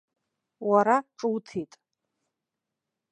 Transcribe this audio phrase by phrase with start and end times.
[0.69, 1.71] Уара ҿуҭит.